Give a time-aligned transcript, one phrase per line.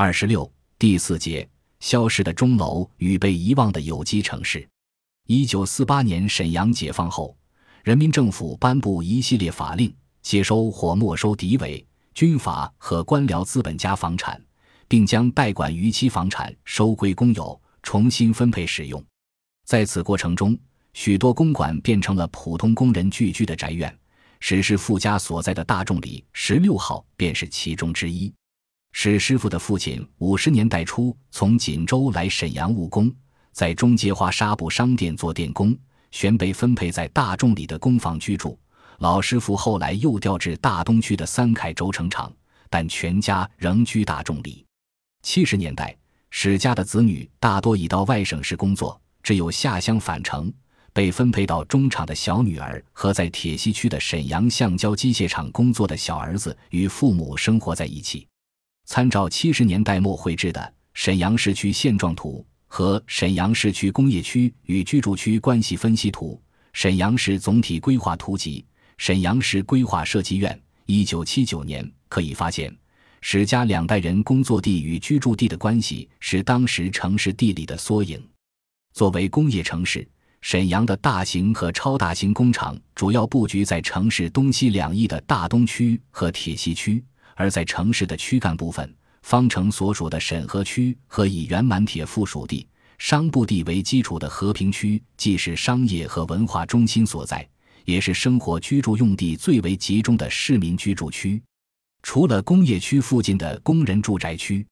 [0.00, 0.48] 二十六
[0.78, 1.44] 第四节
[1.80, 4.64] 消失的钟楼与被遗忘的有机城市。
[5.26, 7.36] 一九四八年沈阳解放后，
[7.82, 9.92] 人民政府颁布一系列法令，
[10.22, 11.84] 接收或没收敌伪、
[12.14, 14.40] 军阀和官僚资本家房产，
[14.86, 19.04] 并将代管逾期房产收归公有，重新分配使用。
[19.64, 20.56] 在此过程中，
[20.94, 23.92] 许多公馆变成了普通工人聚居的宅院。
[24.38, 28.32] 史师傅家所在的大众里十六号便是其中之一。
[28.92, 33.14] 史师傅的父亲五十年代初从锦州来沈阳务工，
[33.52, 35.76] 在中街花纱布商店做电工，
[36.10, 38.58] 旋被分配在大众里的工坊居住。
[38.98, 42.32] 老师傅后来又调至大东区的三凯轴承厂，
[42.68, 44.64] 但全家仍居大众里。
[45.22, 45.96] 七十年代，
[46.30, 50.52] 史家的子女大多已到外省市工作，只有下乡返城。
[50.92, 58.26] 被分配到中厂的小女儿和在铁西区的沈阳橡胶机械厂工作的小儿子与父母生活在一起。
[58.88, 60.58] 参照七十年代末绘制的
[60.94, 66.32] 《沈阳市区现状图》和《沈阳市区工业区与居住区关系分析图》
[66.72, 68.60] 《沈阳市总体规划图集》
[68.96, 70.50] 《沈阳市规划设计院》
[70.86, 72.74] 一九七九年可以发现，
[73.20, 78.18] 史家两代人工作地与居住地的关系是当时城市地理的缩影。
[78.94, 80.08] 作为工业城市。
[80.40, 87.04] 沈阳的大型和超大型工厂主要布局在城市东西两翼的大东区和铁西区，
[87.38, 92.66] 而在城市的躯干部分，方城所属的沈河区和以原满铁附属地、
[92.98, 97.48] 商埠地为基础的和平区，既是商业和文化中心所在，
[97.84, 101.40] 也是生活居住用地最为集中的市民居住区。
[102.02, 104.66] 除了工业区附近的工人住宅区，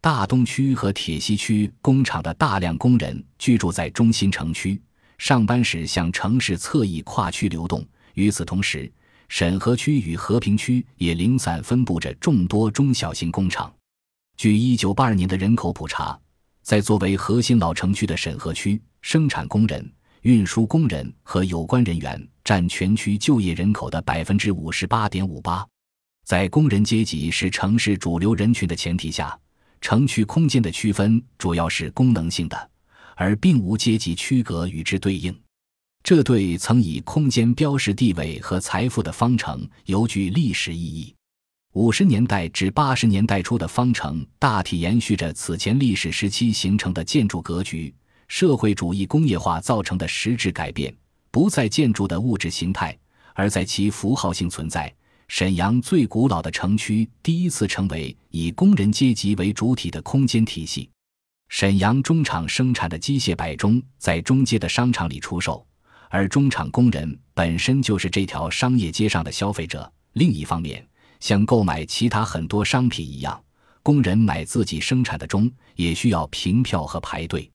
[0.00, 4.82] 大东区和铁西区工厂的大量工人居住在中心城区。
[5.18, 7.86] 上班时向城市侧翼跨区流动。
[8.14, 8.90] 与此同时，
[9.30, 13.72] 沈河区与和平区也零散分布着众多中小型工厂。
[14.36, 16.18] 据1982年的人口普查，
[16.62, 19.88] 在作为核心老城区的沈河区，生产工人、
[20.22, 25.64] 运输工人和有关人员占全区就业人口的百分之五十八点五八。
[26.26, 29.38] 在工人阶级是城市主流人群的前提下，
[29.80, 32.70] 城区空间的区分主要是功能性的。
[33.14, 35.32] 而并无阶级区隔与之对应，
[36.02, 41.14] 这对曾以空间标识地位和财富的方城尤具历史意义。
[41.74, 47.94] 五十年代至八十年代初的方城大体延续着此前历史时期形成的建筑格局。
[48.26, 50.94] 社会主义工业化造成的实质改变，
[51.30, 52.96] 不在建筑的物质形态，
[53.34, 54.92] 而在其符号性存在。
[55.26, 60.88] 沈阳最古老的城区第一次成为以工人阶级为主体的空间体系。
[61.48, 65.64] 沈阳中厂生产的机械摆钟在中街的商场里出售，
[66.12, 69.90] 而中厂工人本身就是这条商业街上的消费者。
[70.14, 70.84] 另一方面，
[71.20, 73.40] 像购买其他很多商品一样，
[73.80, 77.48] 工人买自己生产的钟也需要凭票和排队。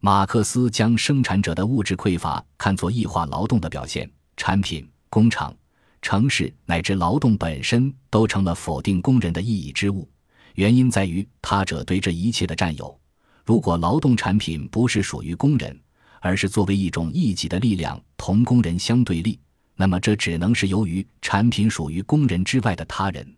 [0.00, 5.54] 马克思将生产者的物质匮乏看作异化劳动的表现，产品、工厂、
[6.02, 10.10] 城市乃至劳动本身都成了否定工人的意义之物。
[10.56, 13.00] 原因在于他者对这一切的占有。
[13.44, 15.80] 如果劳动产品不是属于工人，
[16.22, 19.38] 而是作为一种异己的力量同工人相对立，
[19.74, 23.36] 那么这只能是由于产品属于工人之外的他人。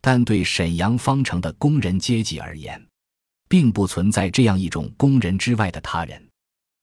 [0.00, 2.80] 但对沈阳方城的工人阶级而言，
[3.48, 6.22] 并不存在这样一种工人之外的他人。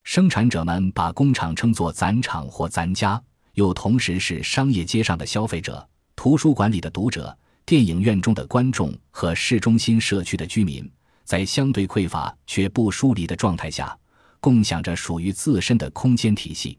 [0.04, 3.22] 生产者们把工厂称作“咱厂”或“咱家”，
[3.54, 7.36] 又同时是商业街上的消费者、图书馆里的读者、
[7.66, 10.92] 电影院中的观众和市中心社区的居民。
[11.24, 13.98] 在相对匮乏却不疏离的状态下，
[14.46, 16.78] 共享着属于自身的空间体系，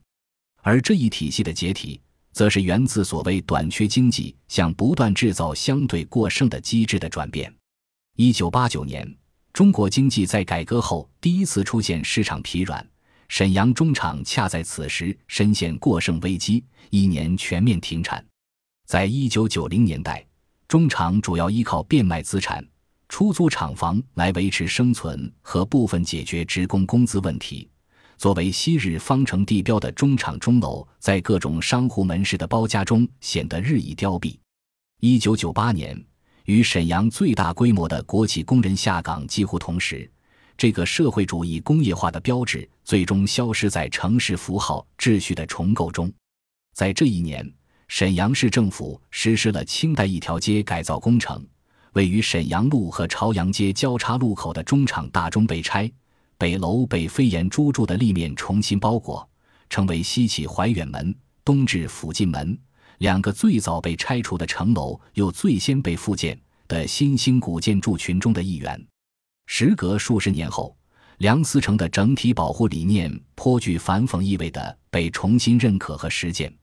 [0.63, 2.01] 而这一体系的解体，
[2.31, 7.53] 则是源自所谓短缺经济向不断制造相对过剩的机制的转变。
[8.15, 9.13] 一九八九年，
[9.53, 12.89] 中国经济在改革后第一次出现市场疲软，
[13.27, 18.25] 沈阳中厂恰在此时深陷过剩危机，一年全面停产。
[18.87, 20.25] 在一九九零年代，
[20.69, 22.65] 中厂主要依靠变卖资产。
[23.17, 27.67] 出租厂房来维持生存和部分解决职工工资问题。
[28.19, 34.39] 作为昔日方城地标的中厂钟楼，在各种商户门市的包夹中显得日益凋敝。
[35.01, 35.99] 一九九八年，
[36.45, 40.07] 与沈阳最大规模的国企工人下岗几乎同时，
[40.59, 46.13] 这个社会主义工业化的标志最终消失在城市符号秩序的重构中。
[46.75, 47.51] 在这一年，
[47.89, 51.43] 沈阳市政府实施了清代一条街改造工程。
[51.97, 55.91] 位于沈阳路和朝阳街交叉路口的中厂大钟被拆，
[56.37, 59.27] 北楼被飞檐朱柱的立面重新包裹，
[59.71, 62.57] 成为西起怀远门、东至附近门
[62.99, 66.39] 两个最早被拆除的城楼，又最先被复建
[66.69, 68.87] 的新兴古建筑群中的一员。
[69.47, 70.77] 时隔数十年后，
[71.17, 76.55] 梁思成的整体保护理念颇具反讽意味的被重新认可和实践。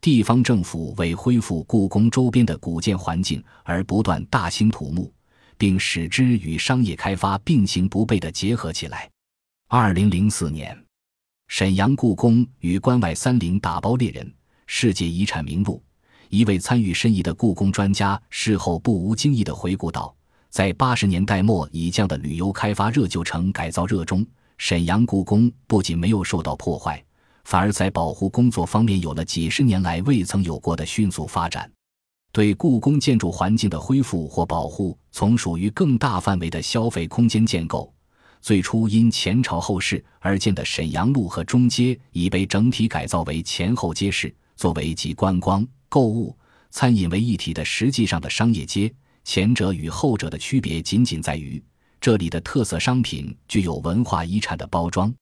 [0.00, 5.12] 地方政府为恢复故宫周边的古建环境而不断大兴土木，
[5.58, 9.10] 并使之与商业开发并行不悖地结合起来。
[9.68, 10.74] 二零零四年，
[11.48, 14.32] 沈阳故宫与关外三陵打包猎人
[14.66, 15.82] 世界遗产名录。
[16.30, 20.14] 一位参与申遗的故宫专家事后不无惊异地回顾道
[20.48, 24.24] ：“在八十年代末已降的旅游开发热旧城改造热中，
[24.56, 27.04] 沈阳故宫不仅没有受到破坏。”
[27.50, 31.68] 反而在保护工作方面有了几十年来未曾有过的迅速发展。
[32.30, 37.92] 对故宫建筑环境的恢复或保护，从属于更大范围的消费空间建构。
[38.40, 46.32] 最初因前朝后市而建的沈阳路和中街，已被整体改造为前后街市，作为集观光、购物、
[46.70, 48.94] 餐饮为一体的实际上的商业街。
[49.24, 51.60] 前者与后者的区别仅仅在于，
[52.00, 55.12] 这里的特色商品具有文化遗产的包装。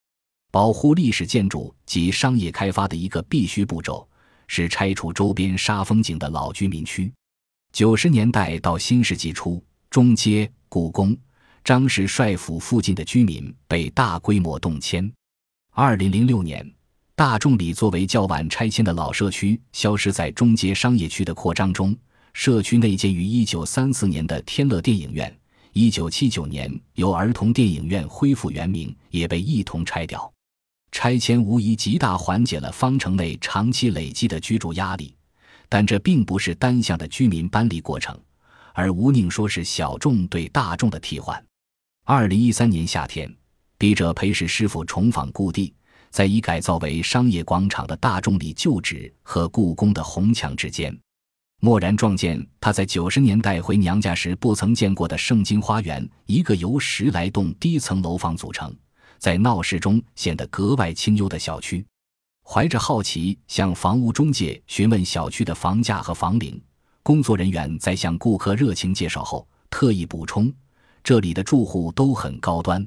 [0.50, 4.08] 保护历史建筑及商业开发的一个必须步骤
[4.46, 7.12] 是拆除周边煞风景的老居民区。
[7.72, 11.14] 九十年代到新世纪初，中街、故宫、
[11.62, 15.10] 张氏帅府附近的居民被大规模动迁。
[15.72, 16.66] 二零零六年，
[17.14, 21.94] 大众里作为较晚拆迁的老社区消失在中街商业区的扩张中。
[22.32, 25.36] 社区内建于一九三四年的天乐电影院，
[25.72, 30.32] 一九七九年由儿童电影院恢复原名，也被一同拆掉。
[30.90, 35.14] 拆迁无疑极大缓解了方城内长期累积的居住压力，
[35.68, 38.18] 但这并不是单向的居民搬离过程，
[38.72, 41.42] 而无宁说是小众对大众的替换。
[42.04, 43.32] 二零一三年夏天，
[43.76, 45.74] 笔者陪使师傅重访故地，
[46.10, 50.98] 在已改造为商业广场的大众里旧址和故宫的红墙之间，
[51.60, 58.74] 蓦然撞见他在九十年代回娘家时不曾见过的盛京花园，一个由十来栋低层楼房组成。
[59.18, 61.84] 在闹市中显得格外清幽的小区，
[62.44, 66.60] 怀着好奇向房屋中介询问小区的房价和房龄。
[67.02, 70.52] 工作人员在向顾客热情介绍后，特意补充：
[71.02, 72.86] 这里的住户都很高端。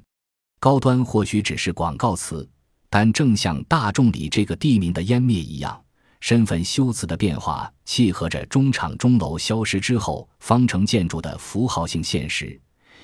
[0.59, 2.47] 高端或许只是广告词，
[2.89, 5.83] 但正像大众里这个地名的湮灭一样，
[6.19, 12.59] 身份修辞的变化契合着中场钟楼消失之后方城建筑的符号性现实。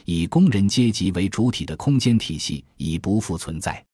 [0.10, 3.86] 以工人阶级为主体的空间体系已不复存在。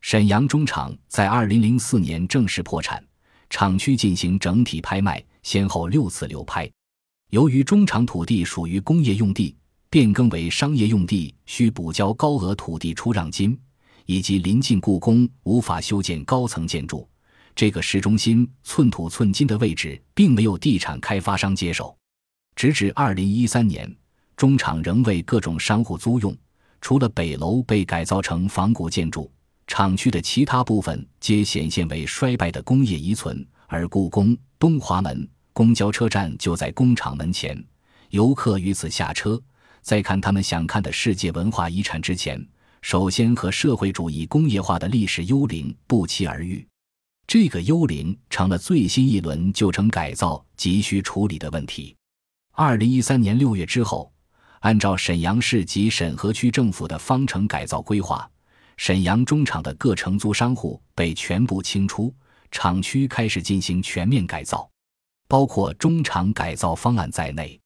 [0.00, 3.04] 沈阳中厂在二零零四年正式破产，
[3.50, 6.70] 厂区进行整体拍卖，先后六次流拍。
[7.30, 9.56] 由于中厂土地属于工业用地，
[9.90, 13.58] 变更为商业用地需补交高额土地出让金，
[14.04, 17.08] 以及临近故宫无法修建高层建筑，
[17.56, 21.98] 这个市中心寸土寸金的位置并没有地产开发商接手，
[22.54, 23.92] 直至二零一三年。
[24.36, 26.36] 中厂仍为各种商户租用，
[26.82, 29.30] 除了北楼被改造成仿古建筑，
[29.66, 33.44] 厂区的其他部分皆显现为衰败的工业遗存。
[33.66, 37.60] 而故宫东华门公交车站就在工厂门前，
[38.10, 39.40] 游客于此下车，
[39.80, 42.46] 在看他们想看的世界文化遗产之前，
[42.82, 46.64] 首先和社会主义工业化的历史幽灵不期而遇。
[47.26, 51.96] 这个幽灵成了最新一轮旧城改造急需处理的问题。
[52.52, 54.12] 二零一三年六月之后。
[54.66, 58.28] 按照沈阳市及沈河区政府的方城改造规划，
[58.76, 62.12] 沈阳中厂的各承租商户被全部清出，
[62.50, 64.68] 厂区开始进行全面改造，
[65.28, 67.56] 包括中厂改造方案在内。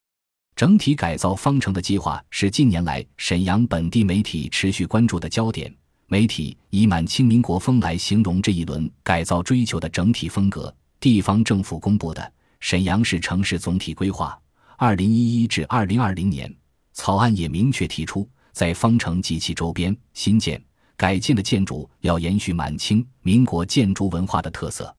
[0.55, 5.75] 整体改造方城的计划是近年来沈阳本地媒体持续关注的焦点。
[6.07, 10.71] 媒体以“满清民国风”来形容这一轮改造追求的整体风格。
[11.01, 12.21] 地方政府公布的
[12.61, 14.39] 《沈阳市城市总体规划
[14.77, 16.47] （二零一一至二零二零年）》。
[16.93, 20.63] 草案也明确提出，在方城及其周边新建、
[20.97, 24.95] 改建的建筑要延续满清、民国建筑文化的特色。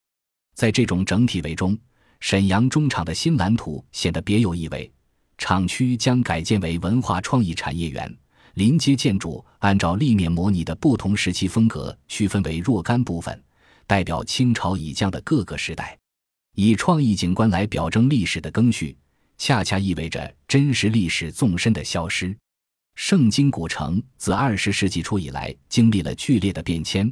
[0.55, 1.77] 在这种整体围中，
[2.19, 4.91] 沈阳中厂的新蓝图显得别有意味。
[5.38, 8.15] 厂区将改建为文化创意产业园，
[8.53, 13.43] 临街建筑按照立面模拟的不同时期风格区分为若干部分，
[13.88, 15.98] 代表清朝以降的各个时代，
[16.53, 18.95] 以创意景观来表征历史的更续。
[19.43, 22.38] 恰恰意味着真实历史纵深的消失。
[22.93, 27.12] 盛京古城自二十世纪初以来经历了剧烈的变迁，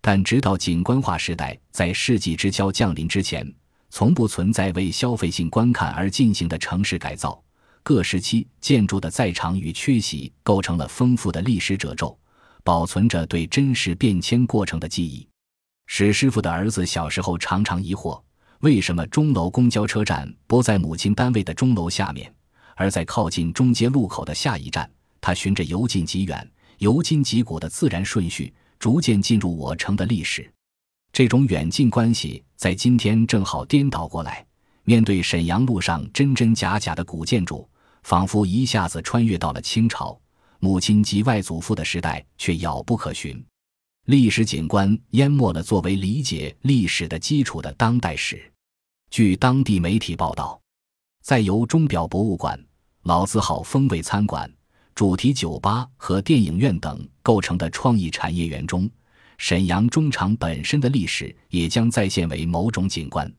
[0.00, 3.48] 但直到景观化时代在世纪之交降临之前，
[3.90, 7.40] 从不存在为消费性观看而进行的城市改造。
[7.84, 12.18] 各时期建筑的在场与缺席构成了丰富的历史褶皱，
[12.64, 15.28] 保存着对真实变迁过程的记忆。
[15.86, 18.20] 史师傅的儿子小时候常常疑惑。
[18.60, 22.32] 为什么钟楼公交车站不在母亲单位的钟楼下面，
[22.74, 24.90] 而在靠近中街路口的下一站？
[25.20, 30.50] 它循着由近及远、由今及古的自然顺序，逐渐进入我城的历史。
[31.12, 34.44] 这种远近关系在今天正好颠倒过来。
[34.82, 37.68] 面对沈阳路上真真假假的古建筑，
[38.02, 40.18] 仿佛一下子穿越到了清朝，
[40.58, 43.44] 母亲及外祖父的时代却遥不可寻。
[44.08, 48.50] 历史景观淹没了作为理解历史的基础的当代史。
[49.10, 50.58] 据当地媒体报道，
[51.22, 52.58] 在由钟表博物馆、
[53.02, 54.50] 老字号风味餐馆、
[54.94, 58.88] 主题酒吧和电影院等构成的创意产业园中，
[59.36, 63.30] 沈阳中场本身的历史也将再现为某种景观。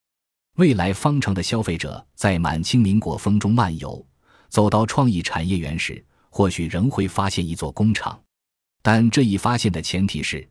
[0.57, 4.05] 未来方城的消费者在满清民国风中漫游，
[4.49, 8.21] 走到创意产业园时，或许仍会发现一座工厂，
[8.83, 10.47] 但这一发现的前提是，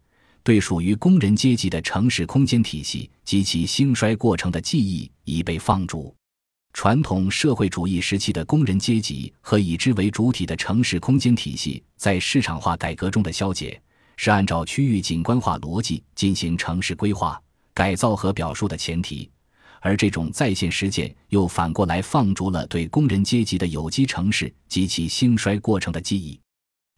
[0.48, 6.14] 对属于工人阶级的城市空间体系及其兴衰过程的记忆已被放逐。
[6.72, 13.78] 传统社会主义时期的工人阶级和以之为主体的城市空间体系在市场化改革中的消解，
[14.16, 17.38] 是按照区域景观化逻辑进行城市规划、
[17.74, 19.30] 改造和表述的前提。
[19.80, 26.40] 而这种在线实践又反过来放逐了对工人阶级的有机城市及其兴衰过程的记忆。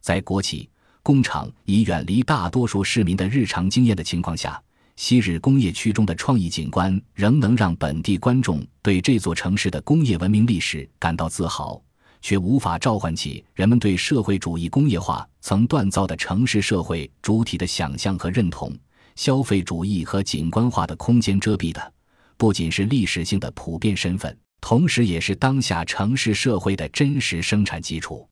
[0.01, 0.69] 在国企、
[1.03, 4.61] 工厂已远离大多数市民的日常经验的情况下，
[4.95, 11.81] 昔日工业区中的创意景观仍能让本地观众对这座城市的工业文明历史感到自豪，
[12.21, 18.71] 却无法召唤起人们对社会主义工业化曾锻造的城市社会主体的想象和认同。
[19.15, 21.93] 消费主义和景观化的空间遮蔽的。
[22.37, 28.27] 不仅是历史性的普遍身份，同时也是当下城市社会的真实生产基础。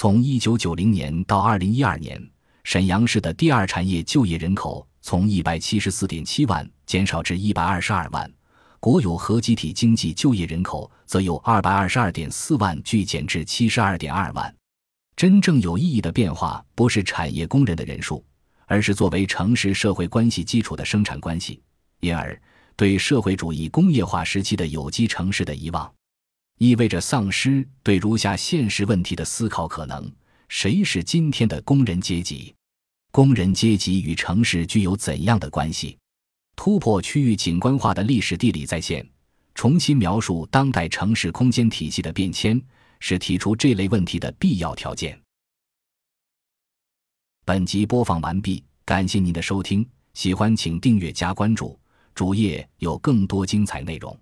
[0.00, 2.24] 从一九九零年到二零一二年，
[2.62, 8.32] 沈阳市的第二产业就业人口从一百七十四点七万减少至一百二十二万，
[8.78, 14.54] 国有和集体经济就业人口则由二百二十二点四万剧减至七十二点二万。
[15.16, 18.24] 真正有意义的变化，不是产业工人的人数，
[18.66, 21.60] 而是作为城市社会关系基础的生产关系。
[21.98, 22.40] 因而。
[22.76, 25.92] 对社会主义工业化时期的有机城市的遗忘，
[26.58, 30.10] 意味着丧失对如下现实问题的思考可能：
[30.48, 32.52] 谁是今天的工人阶级？
[33.12, 35.96] 工人阶级与城市具有怎样的关系？
[36.56, 39.08] 突破区域景观化的历史地理再现，
[39.54, 42.60] 重新描述当代城市空间体系的变迁，
[42.98, 45.18] 是提出这类问题的必要条件。
[47.44, 51.78] 本集播放完毕，感谢您的收听，喜欢请订阅加关注。
[52.14, 54.18] 主页有更多精彩内容。